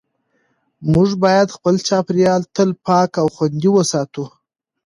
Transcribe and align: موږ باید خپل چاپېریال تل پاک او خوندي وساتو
موږ 0.93 1.09
باید 1.23 1.47
خپل 1.55 1.75
چاپېریال 1.87 2.41
تل 2.55 2.69
پاک 2.85 3.11
او 3.21 3.27
خوندي 3.35 3.69
وساتو 3.73 4.23